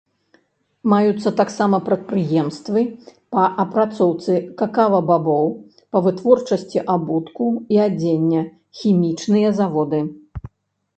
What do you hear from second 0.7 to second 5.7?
Маюцца таксама прадпрыемствы па апрацоўцы какава-бабоў,